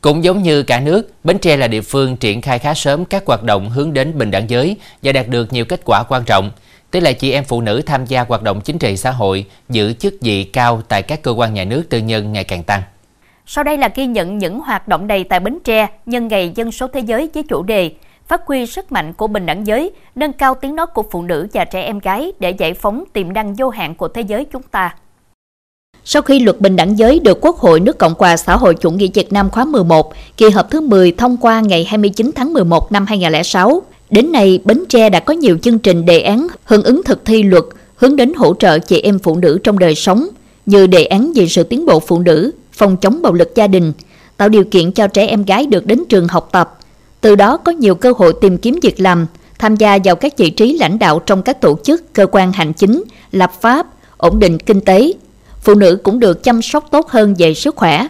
Cũng 0.00 0.24
giống 0.24 0.42
như 0.42 0.62
cả 0.62 0.80
nước, 0.80 1.10
Bến 1.24 1.38
Tre 1.38 1.56
là 1.56 1.68
địa 1.68 1.80
phương 1.80 2.16
triển 2.16 2.40
khai 2.40 2.58
khá 2.58 2.74
sớm 2.74 3.04
các 3.04 3.22
hoạt 3.26 3.42
động 3.42 3.70
hướng 3.70 3.92
đến 3.92 4.18
bình 4.18 4.30
đẳng 4.30 4.50
giới 4.50 4.76
và 5.02 5.12
đạt 5.12 5.28
được 5.28 5.52
nhiều 5.52 5.64
kết 5.64 5.80
quả 5.84 6.02
quan 6.08 6.24
trọng. 6.24 6.50
Tỷ 6.90 7.00
lệ 7.00 7.12
chị 7.12 7.32
em 7.32 7.44
phụ 7.44 7.60
nữ 7.60 7.82
tham 7.86 8.04
gia 8.04 8.22
hoạt 8.22 8.42
động 8.42 8.60
chính 8.60 8.78
trị 8.78 8.96
xã 8.96 9.10
hội, 9.10 9.44
giữ 9.68 9.92
chức 9.92 10.14
vị 10.20 10.44
cao 10.44 10.82
tại 10.88 11.02
các 11.02 11.22
cơ 11.22 11.30
quan 11.30 11.54
nhà 11.54 11.64
nước 11.64 11.82
tư 11.90 11.98
nhân 11.98 12.32
ngày 12.32 12.44
càng 12.44 12.62
tăng. 12.62 12.82
Sau 13.46 13.64
đây 13.64 13.78
là 13.78 13.88
ghi 13.94 14.06
nhận 14.06 14.38
những 14.38 14.60
hoạt 14.60 14.88
động 14.88 15.06
này 15.06 15.24
tại 15.24 15.40
Bến 15.40 15.58
Tre 15.64 15.86
nhân 16.06 16.28
ngày 16.28 16.52
dân 16.54 16.72
số 16.72 16.88
thế 16.88 17.00
giới 17.00 17.30
với 17.34 17.42
chủ 17.42 17.62
đề 17.62 17.90
phát 18.26 18.42
huy 18.46 18.66
sức 18.66 18.92
mạnh 18.92 19.12
của 19.12 19.26
bình 19.26 19.46
đẳng 19.46 19.66
giới, 19.66 19.90
nâng 20.14 20.32
cao 20.32 20.54
tiếng 20.54 20.76
nói 20.76 20.86
của 20.86 21.04
phụ 21.10 21.22
nữ 21.22 21.48
và 21.52 21.64
trẻ 21.64 21.82
em 21.82 21.98
gái 21.98 22.32
để 22.38 22.50
giải 22.50 22.74
phóng 22.74 23.04
tiềm 23.12 23.32
năng 23.32 23.54
vô 23.54 23.68
hạn 23.68 23.94
của 23.94 24.08
thế 24.08 24.20
giới 24.20 24.44
chúng 24.44 24.62
ta. 24.62 24.94
Sau 26.10 26.22
khi 26.22 26.38
luật 26.38 26.60
bình 26.60 26.76
đẳng 26.76 26.98
giới 26.98 27.18
được 27.18 27.38
Quốc 27.40 27.58
hội 27.58 27.80
nước 27.80 27.98
Cộng 27.98 28.14
hòa 28.18 28.36
xã 28.36 28.56
hội 28.56 28.74
chủ 28.74 28.90
nghĩa 28.90 29.06
Việt 29.14 29.32
Nam 29.32 29.50
khóa 29.50 29.64
11, 29.64 30.12
kỳ 30.36 30.50
họp 30.50 30.70
thứ 30.70 30.80
10 30.80 31.12
thông 31.12 31.36
qua 31.36 31.60
ngày 31.60 31.84
29 31.84 32.30
tháng 32.34 32.52
11 32.52 32.92
năm 32.92 33.06
2006, 33.06 33.82
đến 34.10 34.32
nay 34.32 34.60
Bến 34.64 34.84
Tre 34.88 35.10
đã 35.10 35.20
có 35.20 35.34
nhiều 35.34 35.58
chương 35.62 35.78
trình 35.78 36.04
đề 36.04 36.20
án 36.20 36.46
hưởng 36.64 36.82
ứng 36.82 37.02
thực 37.04 37.24
thi 37.24 37.42
luật 37.42 37.64
hướng 37.96 38.16
đến 38.16 38.32
hỗ 38.34 38.54
trợ 38.54 38.78
chị 38.78 39.00
em 39.00 39.18
phụ 39.18 39.36
nữ 39.36 39.58
trong 39.64 39.78
đời 39.78 39.94
sống, 39.94 40.28
như 40.66 40.86
đề 40.86 41.04
án 41.04 41.32
về 41.34 41.46
sự 41.48 41.62
tiến 41.62 41.86
bộ 41.86 42.00
phụ 42.00 42.18
nữ, 42.18 42.50
phòng 42.72 42.96
chống 42.96 43.22
bạo 43.22 43.32
lực 43.32 43.52
gia 43.54 43.66
đình, 43.66 43.92
tạo 44.36 44.48
điều 44.48 44.64
kiện 44.64 44.92
cho 44.92 45.06
trẻ 45.06 45.26
em 45.26 45.44
gái 45.44 45.66
được 45.66 45.86
đến 45.86 46.04
trường 46.08 46.28
học 46.28 46.48
tập, 46.52 46.78
từ 47.20 47.34
đó 47.34 47.56
có 47.56 47.72
nhiều 47.72 47.94
cơ 47.94 48.12
hội 48.16 48.34
tìm 48.40 48.58
kiếm 48.58 48.78
việc 48.82 49.00
làm, 49.00 49.26
tham 49.58 49.76
gia 49.76 49.98
vào 50.04 50.16
các 50.16 50.38
vị 50.38 50.50
trí 50.50 50.78
lãnh 50.78 50.98
đạo 50.98 51.18
trong 51.26 51.42
các 51.42 51.60
tổ 51.60 51.78
chức, 51.84 52.12
cơ 52.12 52.26
quan 52.32 52.52
hành 52.52 52.72
chính, 52.72 53.04
lập 53.32 53.52
pháp, 53.60 53.86
ổn 54.16 54.38
định 54.38 54.58
kinh 54.58 54.80
tế. 54.80 55.12
Phụ 55.60 55.74
nữ 55.74 55.98
cũng 56.02 56.20
được 56.20 56.42
chăm 56.42 56.62
sóc 56.62 56.84
tốt 56.90 57.08
hơn 57.08 57.34
về 57.38 57.54
sức 57.54 57.76
khỏe. 57.76 58.06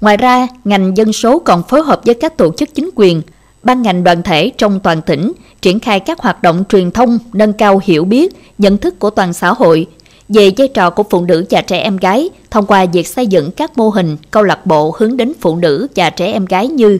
Ngoài 0.00 0.16
ra, 0.16 0.48
ngành 0.64 0.96
dân 0.96 1.12
số 1.12 1.38
còn 1.38 1.62
phối 1.62 1.82
hợp 1.82 2.00
với 2.04 2.14
các 2.14 2.36
tổ 2.36 2.52
chức 2.52 2.74
chính 2.74 2.90
quyền, 2.94 3.22
ban 3.62 3.82
ngành 3.82 4.04
đoàn 4.04 4.22
thể 4.22 4.50
trong 4.58 4.80
toàn 4.80 5.02
tỉnh 5.02 5.32
triển 5.60 5.80
khai 5.80 6.00
các 6.00 6.18
hoạt 6.18 6.42
động 6.42 6.64
truyền 6.68 6.90
thông 6.90 7.18
nâng 7.32 7.52
cao 7.52 7.80
hiểu 7.84 8.04
biết, 8.04 8.36
nhận 8.58 8.78
thức 8.78 8.98
của 8.98 9.10
toàn 9.10 9.32
xã 9.32 9.52
hội 9.52 9.86
về 10.28 10.50
vai 10.56 10.68
trò 10.68 10.90
của 10.90 11.02
phụ 11.02 11.24
nữ 11.24 11.44
và 11.50 11.60
trẻ 11.60 11.78
em 11.78 11.96
gái 11.96 12.30
thông 12.50 12.66
qua 12.66 12.84
việc 12.84 13.06
xây 13.06 13.26
dựng 13.26 13.50
các 13.50 13.78
mô 13.78 13.88
hình 13.88 14.16
câu 14.30 14.42
lạc 14.42 14.66
bộ 14.66 14.94
hướng 14.98 15.16
đến 15.16 15.32
phụ 15.40 15.56
nữ 15.56 15.86
và 15.96 16.10
trẻ 16.10 16.32
em 16.32 16.44
gái 16.44 16.68
như 16.68 16.98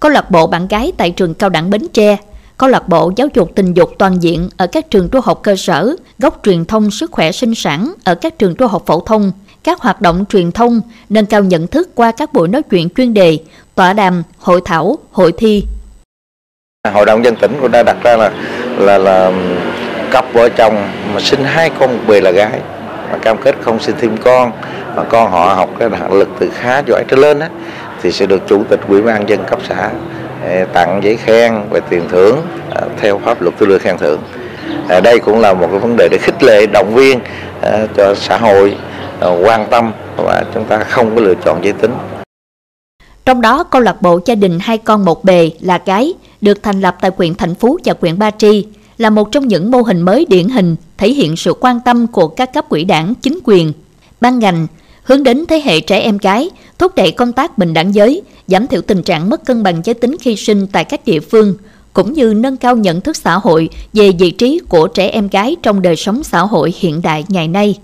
câu 0.00 0.10
lạc 0.10 0.30
bộ 0.30 0.46
bạn 0.46 0.68
gái 0.68 0.92
tại 0.96 1.10
trường 1.10 1.34
cao 1.34 1.50
đẳng 1.50 1.70
Bến 1.70 1.86
Tre, 1.92 2.16
câu 2.58 2.68
lạc 2.68 2.88
bộ 2.88 3.12
giáo 3.16 3.28
dục 3.34 3.50
tình 3.54 3.74
dục 3.74 3.90
toàn 3.98 4.22
diện 4.22 4.48
ở 4.56 4.66
các 4.66 4.90
trường 4.90 5.08
trung 5.08 5.22
học 5.24 5.40
cơ 5.42 5.56
sở, 5.56 5.96
góc 6.18 6.40
truyền 6.42 6.64
thông 6.64 6.90
sức 6.90 7.10
khỏe 7.12 7.32
sinh 7.32 7.54
sản 7.54 7.92
ở 8.04 8.14
các 8.14 8.38
trường 8.38 8.54
trung 8.54 8.68
học 8.68 8.82
phổ 8.86 9.00
thông, 9.00 9.32
các 9.64 9.80
hoạt 9.80 10.00
động 10.00 10.24
truyền 10.28 10.52
thông, 10.52 10.80
nâng 11.08 11.26
cao 11.26 11.42
nhận 11.42 11.66
thức 11.66 11.88
qua 11.94 12.12
các 12.12 12.32
buổi 12.32 12.48
nói 12.48 12.62
chuyện 12.62 12.88
chuyên 12.96 13.14
đề, 13.14 13.38
tọa 13.74 13.92
đàm, 13.92 14.22
hội 14.38 14.60
thảo, 14.64 14.98
hội 15.12 15.32
thi. 15.38 15.64
Hội 16.92 17.06
đồng 17.06 17.24
dân 17.24 17.36
tỉnh 17.36 17.52
cũng 17.60 17.70
đã 17.70 17.82
đặt 17.82 17.96
ra 18.04 18.16
là 18.16 18.30
là 18.78 18.98
là 18.98 19.26
um, 19.26 19.34
cặp 20.10 20.24
vợ 20.32 20.48
chồng 20.48 20.88
mà 21.14 21.20
sinh 21.20 21.44
hai 21.44 21.70
con 21.78 21.96
một 21.96 22.02
bề 22.08 22.20
là 22.20 22.30
gái 22.30 22.60
mà 23.12 23.18
cam 23.18 23.36
kết 23.44 23.54
không 23.60 23.80
sinh 23.80 23.94
thêm 24.00 24.16
con 24.16 24.52
mà 24.96 25.04
con 25.04 25.30
họ 25.30 25.54
học 25.54 25.70
cái 25.78 25.90
lực 26.10 26.28
từ 26.38 26.50
khá 26.54 26.82
giỏi 26.86 27.04
trở 27.08 27.16
lên 27.16 27.40
á 27.40 27.48
thì 28.02 28.12
sẽ 28.12 28.26
được 28.26 28.42
chủ 28.48 28.64
tịch 28.64 28.80
ủy 28.88 29.02
ban 29.02 29.28
dân 29.28 29.44
cấp 29.50 29.58
xã 29.68 29.90
tặng 30.72 31.00
giấy 31.04 31.16
khen 31.16 31.54
về 31.70 31.80
tiền 31.90 32.02
thưởng 32.08 32.42
à, 32.74 32.82
theo 33.00 33.20
pháp 33.24 33.42
luật 33.42 33.58
tư 33.58 33.66
đưa 33.66 33.78
khen 33.78 33.98
thưởng. 33.98 34.20
À, 34.88 35.00
đây 35.00 35.18
cũng 35.18 35.40
là 35.40 35.54
một 35.54 35.68
cái 35.70 35.78
vấn 35.78 35.96
đề 35.96 36.08
để 36.10 36.18
khích 36.18 36.42
lệ 36.42 36.66
động 36.66 36.94
viên 36.94 37.20
à, 37.62 37.86
cho 37.96 38.14
xã 38.14 38.38
hội 38.38 38.76
quan 39.20 39.66
tâm 39.70 39.92
và 40.16 40.44
chúng 40.54 40.64
ta 40.64 40.78
không 40.78 41.14
có 41.14 41.20
lựa 41.20 41.34
chọn 41.44 41.60
giới 41.64 41.72
tính. 41.72 41.92
Trong 43.24 43.40
đó, 43.40 43.64
câu 43.64 43.82
lạc 43.82 44.02
bộ 44.02 44.20
gia 44.26 44.34
đình 44.34 44.58
hai 44.62 44.78
con 44.78 45.04
một 45.04 45.24
bề 45.24 45.50
là 45.60 45.78
cái 45.78 46.12
được 46.40 46.62
thành 46.62 46.80
lập 46.80 46.96
tại 47.00 47.10
huyện 47.16 47.34
Thành 47.34 47.54
Phú 47.54 47.78
và 47.84 47.94
huyện 48.00 48.18
Ba 48.18 48.30
Tri 48.30 48.66
là 48.98 49.10
một 49.10 49.32
trong 49.32 49.48
những 49.48 49.70
mô 49.70 49.82
hình 49.82 50.02
mới 50.02 50.26
điển 50.28 50.48
hình 50.48 50.76
thể 50.98 51.08
hiện 51.08 51.36
sự 51.36 51.54
quan 51.60 51.80
tâm 51.84 52.06
của 52.06 52.28
các 52.28 52.52
cấp 52.52 52.68
quỹ 52.68 52.84
đảng, 52.84 53.14
chính 53.14 53.38
quyền, 53.44 53.72
ban 54.20 54.38
ngành 54.38 54.66
hướng 55.04 55.22
đến 55.22 55.44
thế 55.48 55.60
hệ 55.64 55.80
trẻ 55.80 55.98
em 55.98 56.18
gái, 56.18 56.50
thúc 56.78 56.94
đẩy 56.94 57.10
công 57.10 57.32
tác 57.32 57.58
bình 57.58 57.74
đẳng 57.74 57.94
giới, 57.94 58.22
giảm 58.46 58.66
thiểu 58.66 58.80
tình 58.80 59.02
trạng 59.02 59.30
mất 59.30 59.44
cân 59.44 59.62
bằng 59.62 59.82
giới 59.84 59.94
tính 59.94 60.16
khi 60.20 60.36
sinh 60.36 60.66
tại 60.72 60.84
các 60.84 61.04
địa 61.04 61.20
phương, 61.20 61.54
cũng 61.92 62.12
như 62.12 62.34
nâng 62.34 62.56
cao 62.56 62.76
nhận 62.76 63.00
thức 63.00 63.16
xã 63.16 63.34
hội 63.34 63.68
về 63.92 64.12
vị 64.18 64.30
trí 64.30 64.60
của 64.68 64.88
trẻ 64.88 65.08
em 65.08 65.28
gái 65.28 65.56
trong 65.62 65.82
đời 65.82 65.96
sống 65.96 66.22
xã 66.22 66.40
hội 66.40 66.74
hiện 66.78 67.02
đại 67.02 67.24
ngày 67.28 67.48
nay 67.48 67.78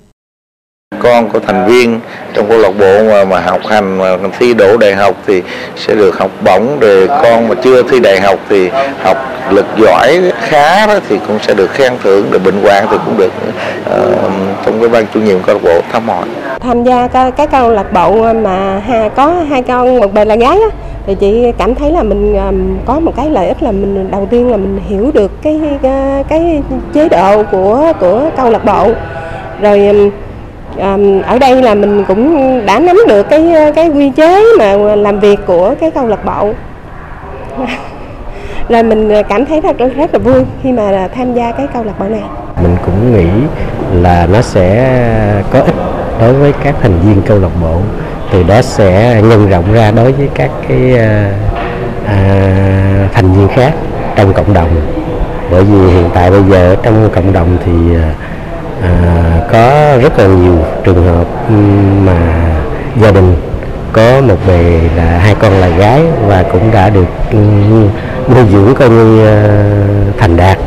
con 0.99 1.29
của 1.29 1.39
thành 1.39 1.67
viên 1.67 2.01
trong 2.35 2.49
câu 2.49 2.59
lạc 2.59 2.73
bộ 2.79 3.05
mà, 3.13 3.25
mà 3.25 3.41
học 3.41 3.61
hành 3.69 3.99
mà 3.99 4.17
thi 4.39 4.55
đỗ 4.55 4.77
đại 4.77 4.95
học 4.95 5.15
thì 5.27 5.43
sẽ 5.77 5.95
được 5.95 6.19
học 6.19 6.31
bổng. 6.45 6.79
Rồi 6.81 7.09
con 7.09 7.49
mà 7.49 7.55
chưa 7.55 7.83
thi 7.83 8.01
đại 8.01 8.21
học 8.21 8.39
thì 8.49 8.71
học 9.03 9.17
lực 9.51 9.67
giỏi 9.79 10.33
khá 10.41 10.87
đó 10.87 10.95
thì 11.09 11.19
cũng 11.27 11.39
sẽ 11.43 11.55
được 11.55 11.71
khen 11.71 11.93
thưởng 12.03 12.31
rồi 12.31 12.39
bệnh 12.39 12.63
hoạn 12.63 12.87
thì 12.91 12.97
cũng 13.05 13.17
được 13.17 13.33
uh, 13.47 14.33
trong 14.67 14.81
cái 14.81 14.89
ban 14.89 15.07
chủ 15.15 15.21
nhiệm 15.21 15.43
câu 15.43 15.55
lạc 15.55 15.61
bộ 15.65 15.81
thăm 15.93 16.09
hỏi. 16.09 16.27
Tham 16.61 16.85
gia 16.85 17.07
cái, 17.07 17.31
cái 17.31 17.47
câu 17.47 17.71
lạc 17.71 17.93
bộ 17.93 18.33
mà 18.33 18.79
ha, 18.79 19.09
có 19.09 19.35
hai 19.51 19.63
con 19.63 19.99
một 19.99 20.15
bề 20.15 20.25
là 20.25 20.37
gái 20.37 20.57
á, 20.57 20.77
thì 21.07 21.15
chị 21.15 21.53
cảm 21.59 21.75
thấy 21.75 21.91
là 21.91 22.03
mình 22.03 22.37
um, 22.37 22.79
có 22.87 23.01
một 23.01 23.13
cái 23.17 23.31
lợi 23.31 23.49
ích 23.49 23.63
là 23.63 23.71
mình 23.71 24.11
đầu 24.11 24.29
tiên 24.31 24.51
là 24.51 24.57
mình 24.57 24.81
hiểu 24.89 25.11
được 25.15 25.43
cái 25.43 25.61
cái, 25.83 26.25
cái 26.29 26.63
chế 26.95 27.09
độ 27.09 27.43
của 27.43 27.93
của 28.01 28.23
câu 28.37 28.51
lạc 28.51 28.65
bộ. 28.65 28.91
Rồi 29.63 29.87
um, 29.87 30.11
ở 31.27 31.39
đây 31.41 31.63
là 31.63 31.75
mình 31.75 32.05
cũng 32.05 32.61
đã 32.67 32.79
nắm 32.79 32.97
được 33.09 33.23
cái 33.31 33.73
cái 33.75 33.89
quy 33.89 34.11
chế 34.11 34.43
mà 34.59 34.77
làm 34.77 35.21
việc 35.21 35.39
của 35.47 35.75
cái 35.81 35.91
câu 35.91 36.07
lạc 36.07 36.25
bộ. 36.25 36.53
Là 38.69 38.83
mình 38.83 39.13
cảm 39.29 39.47
thấy 39.47 39.61
rất 39.61 39.79
rất 39.97 40.15
là 40.15 40.19
vui 40.19 40.45
khi 40.63 40.73
mà 40.73 41.09
tham 41.15 41.35
gia 41.35 41.53
cái 41.53 41.67
câu 41.75 41.85
lạc 41.85 41.99
bộ 41.99 42.09
này. 42.09 42.23
Mình 42.63 42.77
cũng 42.87 43.17
nghĩ 43.17 43.47
là 44.03 44.27
nó 44.33 44.43
sẽ 44.43 44.97
có 45.51 45.61
ích 45.61 45.75
đối 46.21 46.33
với 46.33 46.53
các 46.65 46.75
thành 46.83 46.99
viên 47.01 47.23
câu 47.23 47.39
lạc 47.39 47.51
bộ 47.63 47.77
từ 48.33 48.43
đó 48.43 48.63
sẽ 48.63 49.23
nhân 49.23 49.49
rộng 49.51 49.73
ra 49.73 49.91
đối 49.91 50.13
với 50.13 50.29
các 50.35 50.51
cái 50.69 50.99
à, 50.99 51.33
à, 52.07 53.09
thành 53.13 53.33
viên 53.33 53.49
khác 53.49 53.73
trong 54.17 54.33
cộng 54.33 54.55
đồng. 54.55 54.69
Bởi 55.51 55.65
vì 55.65 55.93
hiện 55.93 56.11
tại 56.15 56.31
bây 56.31 56.43
giờ 56.43 56.77
trong 56.83 57.11
cộng 57.15 57.33
đồng 57.33 57.57
thì 57.65 57.73
à, 57.97 58.03
à, 58.03 58.15
có 59.91 59.99
rất 59.99 60.19
là 60.19 60.27
nhiều 60.27 60.59
trường 60.85 61.05
hợp 61.05 61.51
mà 62.05 62.47
gia 63.03 63.11
đình 63.13 63.37
có 63.93 64.21
một 64.21 64.37
bề 64.49 64.81
là 64.97 65.19
hai 65.19 65.35
con 65.35 65.53
là 65.53 65.69
gái 65.69 66.03
và 66.27 66.45
cũng 66.53 66.71
đã 66.71 66.91
được 66.91 67.07
nuôi 68.29 68.45
dưỡng 68.53 68.75
coi 68.79 68.91
như 68.91 69.27
ờ, 69.27 69.49
thành 70.19 70.37
đạt. 70.37 70.59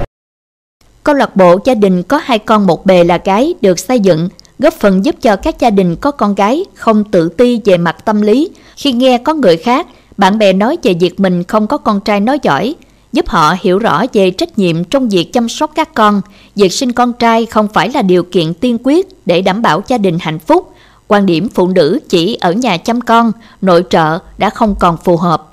Câu 1.03 1.15
lạc 1.15 1.35
bộ 1.35 1.59
gia 1.65 1.75
đình 1.75 2.03
có 2.03 2.19
hai 2.23 2.39
con 2.39 2.67
một 2.67 2.85
bề 2.85 3.03
là 3.03 3.19
gái 3.25 3.53
được 3.61 3.79
xây 3.79 3.99
dựng 3.99 4.29
góp 4.59 4.73
phần 4.73 5.05
giúp 5.05 5.15
cho 5.21 5.35
các 5.35 5.59
gia 5.59 5.69
đình 5.69 5.95
có 5.95 6.11
con 6.11 6.35
gái 6.35 6.65
không 6.73 7.03
tự 7.03 7.29
ti 7.29 7.61
về 7.65 7.77
mặt 7.77 8.05
tâm 8.05 8.21
lý 8.21 8.49
khi 8.77 8.91
nghe 8.91 9.17
có 9.17 9.33
người 9.33 9.57
khác, 9.57 9.87
bạn 10.17 10.37
bè 10.37 10.53
nói 10.53 10.77
về 10.83 10.93
việc 10.99 11.19
mình 11.19 11.43
không 11.43 11.67
có 11.67 11.77
con 11.77 11.99
trai 11.99 12.19
nói 12.19 12.39
giỏi, 12.43 12.75
giúp 13.13 13.27
họ 13.27 13.55
hiểu 13.61 13.79
rõ 13.79 14.03
về 14.13 14.31
trách 14.31 14.59
nhiệm 14.59 14.83
trong 14.83 15.09
việc 15.09 15.33
chăm 15.33 15.49
sóc 15.49 15.71
các 15.75 15.93
con. 15.93 16.21
Việc 16.55 16.73
sinh 16.73 16.91
con 16.91 17.13
trai 17.13 17.45
không 17.45 17.67
phải 17.73 17.89
là 17.93 18.01
điều 18.01 18.23
kiện 18.23 18.53
tiên 18.53 18.77
quyết 18.83 19.07
để 19.25 19.41
đảm 19.41 19.61
bảo 19.61 19.81
gia 19.87 19.97
đình 19.97 20.17
hạnh 20.21 20.39
phúc. 20.39 20.73
Quan 21.07 21.25
điểm 21.25 21.47
phụ 21.53 21.67
nữ 21.67 21.99
chỉ 22.09 22.37
ở 22.41 22.51
nhà 22.51 22.77
chăm 22.77 23.01
con, 23.01 23.31
nội 23.61 23.83
trợ 23.89 24.19
đã 24.37 24.49
không 24.49 24.75
còn 24.79 24.97
phù 24.97 25.17
hợp. 25.17 25.51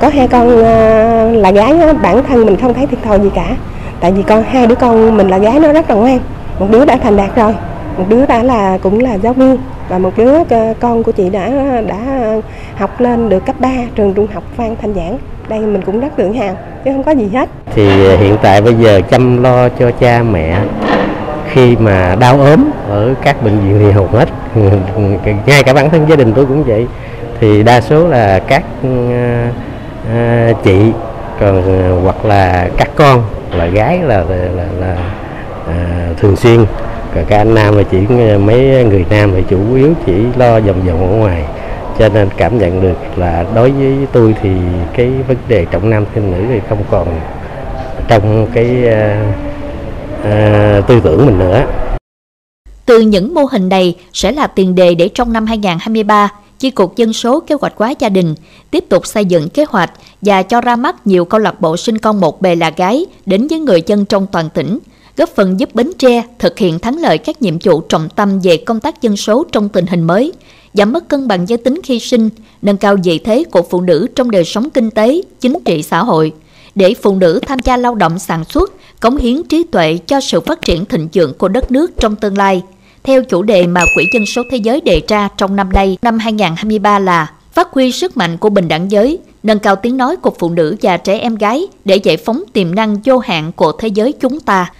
Có 0.00 0.08
hai 0.08 0.28
con 0.28 0.64
à, 0.64 1.24
là 1.32 1.50
gái, 1.50 1.94
bản 2.02 2.24
thân 2.28 2.46
mình 2.46 2.56
không 2.56 2.74
thấy 2.74 2.86
thiệt 2.86 3.02
thòi 3.02 3.20
gì 3.20 3.30
cả. 3.34 3.56
Tại 4.00 4.12
vì 4.12 4.22
con 4.22 4.44
hai 4.44 4.66
đứa 4.66 4.74
con 4.74 5.16
mình 5.16 5.28
là 5.28 5.38
gái 5.38 5.60
nó 5.60 5.72
rất 5.72 5.90
là 5.90 5.96
ngoan. 5.96 6.20
Một 6.58 6.66
đứa 6.70 6.84
đã 6.84 6.96
thành 6.96 7.16
đạt 7.16 7.36
rồi, 7.36 7.54
một 7.98 8.04
đứa 8.08 8.26
đã 8.26 8.42
là 8.42 8.78
cũng 8.82 9.00
là 9.00 9.14
giáo 9.14 9.32
viên 9.32 9.56
và 9.88 9.98
một 9.98 10.12
đứa 10.16 10.32
à, 10.50 10.74
con 10.80 11.02
của 11.02 11.12
chị 11.12 11.30
đã 11.30 11.44
à, 11.44 11.80
đã 11.80 12.30
học 12.76 13.00
lên 13.00 13.28
được 13.28 13.46
cấp 13.46 13.60
3 13.60 13.70
trường 13.94 14.14
trung 14.14 14.26
học 14.34 14.44
Phan 14.56 14.76
Thanh 14.82 14.94
Giảng 14.94 15.18
đây 15.48 15.60
mình 15.60 15.82
cũng 15.82 16.00
rất 16.00 16.08
tự 16.16 16.32
hào 16.32 16.56
chứ 16.84 16.90
không 16.92 17.02
có 17.02 17.12
gì 17.12 17.28
hết. 17.32 17.48
Thì 17.74 18.08
à, 18.08 18.16
hiện 18.16 18.36
tại 18.42 18.62
bây 18.62 18.74
giờ 18.74 19.00
chăm 19.10 19.42
lo 19.42 19.68
cho 19.68 19.90
cha 19.90 20.22
mẹ 20.22 20.60
khi 21.50 21.76
mà 21.76 22.16
đau 22.20 22.40
ốm 22.40 22.70
ở 22.88 23.14
các 23.22 23.42
bệnh 23.42 23.58
viện 23.58 23.76
thì 23.78 23.90
hầu 23.92 24.06
hết. 24.06 24.28
Ngay 25.46 25.62
cả 25.62 25.72
bản 25.72 25.90
thân 25.90 26.06
gia 26.08 26.16
đình 26.16 26.32
tôi 26.32 26.46
cũng 26.46 26.64
vậy. 26.64 26.86
Thì 27.40 27.62
đa 27.62 27.80
số 27.80 28.08
là 28.08 28.38
các 28.38 28.62
uh, 28.86 30.64
chị 30.64 30.92
còn 31.40 31.58
uh, 31.58 32.02
hoặc 32.04 32.24
là 32.24 32.68
các 32.76 32.90
con 32.96 33.22
là 33.56 33.66
gái 33.66 33.98
là 33.98 34.16
là, 34.16 34.36
là, 34.56 34.66
là 34.80 34.96
uh, 35.64 36.18
thường 36.18 36.36
xuyên. 36.36 36.64
Còn 37.14 37.24
các 37.24 37.38
anh 37.38 37.54
nam 37.54 37.76
là 37.76 37.82
chỉ 37.90 37.98
mấy 38.38 38.84
người 38.84 39.04
nam 39.10 39.32
thì 39.34 39.42
chủ 39.50 39.74
yếu 39.74 39.92
chỉ 40.06 40.12
lo 40.36 40.60
vòng 40.60 40.82
vòng 40.86 41.10
ở 41.10 41.16
ngoài 41.16 41.44
cho 41.98 42.08
nên 42.08 42.28
cảm 42.36 42.58
nhận 42.58 42.82
được 42.82 42.96
là 43.16 43.46
đối 43.54 43.70
với 43.70 44.06
tôi 44.12 44.34
thì 44.42 44.50
cái 44.96 45.10
vấn 45.28 45.36
đề 45.48 45.64
trọng 45.64 45.90
nam 45.90 46.04
khinh 46.14 46.30
nữ 46.30 46.44
thì 46.48 46.60
không 46.68 46.84
còn 46.90 47.20
trong 48.08 48.46
cái 48.54 48.76
uh, 48.86 49.26
uh, 50.20 50.86
tư 50.88 51.00
tưởng 51.04 51.26
mình 51.26 51.38
nữa. 51.38 51.64
Từ 52.86 53.00
những 53.00 53.34
mô 53.34 53.44
hình 53.44 53.68
này 53.68 53.96
sẽ 54.12 54.32
là 54.32 54.46
tiền 54.46 54.74
đề 54.74 54.94
để 54.94 55.08
trong 55.08 55.32
năm 55.32 55.46
2023, 55.46 56.30
Chi 56.62 56.70
cục 56.70 56.96
dân 56.96 57.12
số 57.12 57.40
kế 57.40 57.54
hoạch 57.60 57.72
hóa 57.76 57.94
gia 57.98 58.08
đình 58.08 58.34
tiếp 58.70 58.84
tục 58.88 59.06
xây 59.06 59.24
dựng 59.24 59.48
kế 59.48 59.64
hoạch 59.68 59.90
và 60.20 60.42
cho 60.42 60.60
ra 60.60 60.76
mắt 60.76 61.06
nhiều 61.06 61.24
câu 61.24 61.40
lạc 61.40 61.60
bộ 61.60 61.76
sinh 61.76 61.98
con 61.98 62.20
một 62.20 62.42
bề 62.42 62.56
là 62.56 62.70
gái 62.76 63.06
đến 63.26 63.46
với 63.48 63.58
người 63.58 63.82
dân 63.86 64.04
trong 64.04 64.26
toàn 64.32 64.48
tỉnh, 64.54 64.78
góp 65.16 65.28
phần 65.28 65.60
giúp 65.60 65.74
Bến 65.74 65.90
Tre 65.98 66.22
thực 66.38 66.58
hiện 66.58 66.78
thắng 66.78 66.98
lợi 66.98 67.18
các 67.18 67.42
nhiệm 67.42 67.58
vụ 67.64 67.80
trọng 67.80 68.08
tâm 68.08 68.40
về 68.40 68.56
công 68.56 68.80
tác 68.80 69.02
dân 69.02 69.16
số 69.16 69.44
trong 69.52 69.68
tình 69.68 69.86
hình 69.86 70.02
mới, 70.02 70.32
giảm 70.74 70.92
mất 70.92 71.08
cân 71.08 71.28
bằng 71.28 71.48
giới 71.48 71.56
tính 71.56 71.80
khi 71.82 71.98
sinh, 71.98 72.30
nâng 72.62 72.76
cao 72.76 72.96
vị 73.04 73.18
thế 73.18 73.44
của 73.50 73.62
phụ 73.62 73.80
nữ 73.80 74.06
trong 74.14 74.30
đời 74.30 74.44
sống 74.44 74.70
kinh 74.70 74.90
tế, 74.90 75.20
chính 75.40 75.58
trị 75.64 75.82
xã 75.82 76.02
hội, 76.02 76.32
để 76.74 76.94
phụ 77.02 77.16
nữ 77.16 77.40
tham 77.46 77.58
gia 77.64 77.76
lao 77.76 77.94
động 77.94 78.18
sản 78.18 78.44
xuất, 78.44 78.72
cống 79.00 79.16
hiến 79.16 79.42
trí 79.42 79.64
tuệ 79.64 79.98
cho 80.06 80.20
sự 80.20 80.40
phát 80.40 80.62
triển 80.62 80.84
thịnh 80.84 81.08
vượng 81.14 81.34
của 81.34 81.48
đất 81.48 81.72
nước 81.72 81.90
trong 82.00 82.16
tương 82.16 82.38
lai. 82.38 82.62
Theo 83.02 83.22
chủ 83.24 83.42
đề 83.42 83.66
mà 83.66 83.84
Quỹ 83.94 84.04
dân 84.14 84.26
số 84.26 84.42
thế 84.50 84.56
giới 84.56 84.80
đề 84.80 85.02
ra 85.08 85.28
trong 85.36 85.56
năm 85.56 85.72
nay, 85.72 85.98
năm 86.02 86.18
2023 86.18 86.98
là 86.98 87.32
phát 87.52 87.68
huy 87.72 87.92
sức 87.92 88.16
mạnh 88.16 88.36
của 88.36 88.50
bình 88.50 88.68
đẳng 88.68 88.90
giới, 88.90 89.18
nâng 89.42 89.58
cao 89.58 89.76
tiếng 89.76 89.96
nói 89.96 90.16
của 90.16 90.32
phụ 90.38 90.50
nữ 90.50 90.76
và 90.82 90.96
trẻ 90.96 91.18
em 91.18 91.34
gái 91.34 91.66
để 91.84 91.96
giải 91.96 92.16
phóng 92.16 92.42
tiềm 92.52 92.74
năng 92.74 92.96
vô 93.04 93.18
hạn 93.18 93.52
của 93.52 93.72
thế 93.72 93.88
giới 93.88 94.12
chúng 94.12 94.40
ta. 94.40 94.70